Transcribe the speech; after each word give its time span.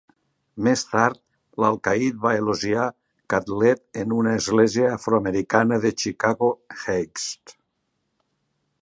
Més 0.67 0.83
tard 0.93 1.19
l'alcaid 1.63 2.17
va 2.23 2.31
elogiar 2.39 2.87
Catlett 3.35 4.01
en 4.05 4.17
una 4.23 4.35
església 4.41 4.91
afroamericana 4.97 5.81
de 5.87 5.95
Chicago 6.05 6.53
Heights. 6.81 7.33